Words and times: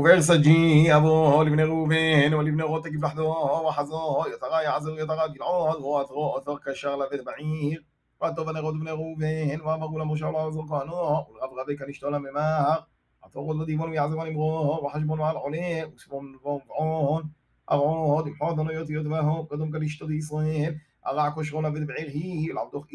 وبئر 0.00 0.20
سجي 0.20 0.94
أبو 0.96 1.42
لبن 1.42 1.60
روبين 1.60 2.34
ولبن 2.34 2.62
غوت 2.62 2.84
تجيب 2.84 3.04
لحظه 3.04 3.28
وحظه 3.66 4.28
يتغى 4.34 4.62
يعزر 4.64 4.98
يتغى 4.98 5.34
جلعون 5.34 5.82
وأثغو 5.82 6.38
أثر 6.38 6.58
كشغلة 6.58 7.08
بيت 7.08 7.22
بعير 7.22 7.84
وأتو 8.20 8.44
بن 8.44 8.56
غوت 8.56 8.74
بن 8.74 8.88
روبين 8.88 9.60
وأمروا 9.60 10.04
لمشى 10.04 10.26
الله 10.28 10.50
زرقانو 10.50 11.26
والغبغبي 11.28 11.76
كان 11.76 11.90
يشتغل 11.90 12.18
مماهر 12.18 12.86
أتو 13.24 13.40
غوت 13.40 13.56
وديبون 13.56 13.90
ويعزرون 13.90 14.26
إمرو 14.26 14.84
وحجبون 14.84 15.18
مع 15.18 15.30
العلي 15.30 15.84
وسبون 15.84 16.40
وفعون 16.44 17.32
أغود 17.72 18.28
محاضن 18.28 18.70
يوت 18.70 18.90
يتباهو 18.90 19.42
قدم 19.42 19.70
كان 19.70 19.82
يشتغل 19.82 20.18
إسرائيل 20.18 20.78
أغع 21.06 21.28
كشغلة 21.28 21.68
بيت 21.68 21.82
بعير 21.82 22.08
هي 22.08 22.50
العبدوخ 22.52 22.86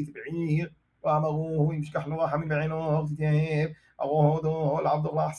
وأمروه 1.06 1.76
يمشكح 1.76 2.08
له 2.08 2.28
حمي 2.28 2.46
بعينه 2.46 3.08
تتيهب. 3.08 3.70
أغوهدو 4.02 4.80
العبد 4.80 5.06
الله 5.06 5.32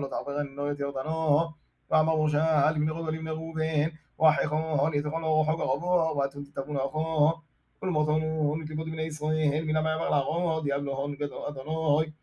لو 0.00 0.06
تعبغنو 0.06 0.66
يتيردنو 0.70 1.50
وأمروا 1.90 2.28
شال 2.28 2.80
من 2.80 2.90
غدو 2.92 3.12
من 3.12 3.28
غوبين. 3.28 3.92
وحيخون 4.18 4.94
يتقنوا 4.94 5.44
حق 5.44 5.60
غبو 5.60 6.18
وأتون 6.18 6.44
تتبون 6.44 6.76
أخو. 6.76 7.32
والمطنون 7.82 8.62
يتلبود 8.62 8.86
من 8.86 9.00
إسرائيل. 9.00 9.66
من 9.66 9.74
ما 9.84 9.92
يبغى 9.94 10.20
غو 10.28 10.60
ديابلهون 10.60 11.14
قد 11.20 11.30
أدنوي 11.48 12.14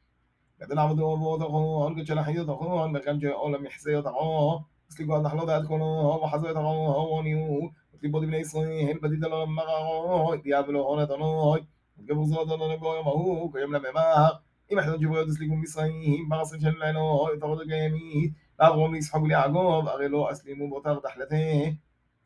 قد 0.62 0.74
نعبدو 0.74 1.16
بوضخون 1.16 1.96
قد 1.96 2.04
شلحي 2.04 2.40
يتخون 2.42 2.94
مكان 2.94 3.20
جاء 3.20 3.50
لم 3.50 3.66
يحسي 3.66 3.94
يتخون 3.94 4.64
اسلقوا 4.92 5.20
نحلو 5.20 5.44
ذات 5.46 5.66
كونو 5.66 6.16
وحزو 6.24 6.48
يتخون 6.48 6.96
ونيو 7.12 7.72
يتلبود 7.94 8.24
من 8.24 8.36
إسرائيل. 8.36 9.00
بديد 9.00 9.26
لهم 9.26 9.56
مغاو 9.56 10.36
ديابلهون 10.36 11.06
וגבור 12.04 12.26
זו 12.26 12.42
אדון 12.42 12.72
לגו 12.72 12.96
יום 12.96 13.08
ההוא, 13.08 13.54
כיום 13.54 13.74
לממר, 13.74 14.30
אם 14.72 14.78
יחדון 14.78 15.02
שבו 15.02 15.22
יסליגו 15.22 15.56
מצרים, 15.56 16.30
ברסים 16.30 16.60
של 16.60 16.74
לילות, 16.80 17.32
תרוד 17.40 17.62
הגיימית, 17.62 18.32
לאברום 18.60 18.94
לישחק 18.94 19.22
וליעקב, 19.22 19.84
הרי 19.88 20.10
לא 20.10 20.32
אסלימו 20.32 20.70
באותר 20.70 21.00
תחלתיהם. 21.00 21.74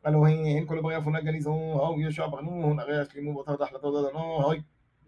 אלוהים, 0.06 0.66
כל 0.66 0.80
ברי 0.80 0.98
אפונה 0.98 1.20
גניזו, 1.20 1.94
ישוע 1.98 2.26
ברנון, 2.26 2.78
הרי 2.78 3.02
אסלימו 3.02 3.34
באותר 3.34 3.56
תחלתו 3.56 3.88
אדוני. 3.88 4.60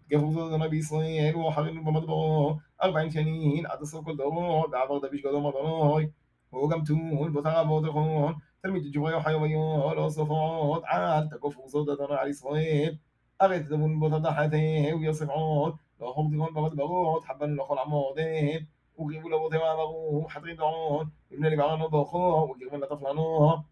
גבור 0.09 0.31
זו 0.31 0.47
אדוני 0.47 0.69
בישראל, 0.69 1.35
ואחרינו 1.35 1.85
במדברו, 1.85 2.57
ארבעים 2.83 3.11
שנים, 3.11 3.65
עד 3.65 3.79
עשור 3.81 4.03
כל 4.03 4.15
דורו, 4.15 4.65
ועבר 4.71 4.99
דביש 4.99 5.21
גדול 5.21 5.47
אדוני. 5.47 6.07
והוא 6.53 6.69
גם 6.69 6.79
טול, 6.85 7.29
באותר 7.29 7.61
אבות 7.61 7.83
אחרון, 7.89 8.33
תלמיד 8.61 8.83
ג'ברי 8.91 9.11
יוחאי 9.11 9.35
ויון, 9.35 9.95
לא 9.97 10.09
סופרות, 10.09 10.83
על 10.85 11.27
תקוף 11.27 11.57
וזו 11.57 11.93
אדוני 11.93 12.15
על 12.19 12.27
ישראל. 12.27 12.95
أغثهم 13.41 13.99
بتضحتهم 13.99 15.03
يصرعون 15.03 15.77
لو 16.01 16.13
خمضهم 16.13 16.53
بغد 16.53 16.75
بغوت 16.75 17.23
حبا 17.25 17.45
لخل 17.45 17.77
عمودهم 17.77 18.67
وقربوا 18.97 19.29
لبوتهم 19.29 19.61
عبغوهم 19.61 20.27
حتى 20.27 20.53
دعون 20.53 21.11
ابن 21.31 21.45
اللي 21.45 21.55
لبعان 21.55 21.81
وبخوهم 21.81 22.49
وقربوا 22.49 22.77
لطفلانوهم 22.77 23.63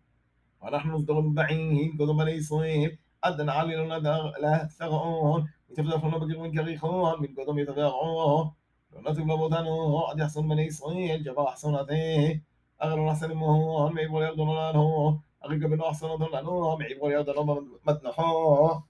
ونحن 0.62 0.90
نصدر 0.90 1.20
البعين 1.20 1.98
قدم 2.00 2.22
ليصيب 2.22 2.98
أدن 3.24 3.50
علي 3.50 3.76
لنا 3.76 3.98
لا 4.42 4.68
ثغعون 4.68 5.50
وتفلفون 5.70 6.12
بقربوا 6.12 6.48
كريخون 6.48 7.22
من 7.22 7.28
قدم 7.38 7.60
يتبعون 7.60 8.52
ونطب 8.94 9.20
لبوتانو 9.32 10.00
قد 10.00 10.20
يحصل 10.20 10.44
من 10.44 10.60
إسرائيل 10.60 11.24
جبا 11.24 11.52
حصنته 11.52 12.42
أغلو 12.84 13.06
نحسن 13.10 13.34
مهون 13.34 13.94
ما 13.94 14.02
يبغوا 14.02 14.24
يرضون 14.24 14.56
لأنه 14.56 15.20
أغيق 15.46 15.60
بنو 15.60 15.84
حصنتهم 15.84 16.32
لأنه 16.34 16.76
ما 16.76 16.86
يبغوا 16.86 17.12
يرضون 17.12 17.80
مدنحون 17.88 18.84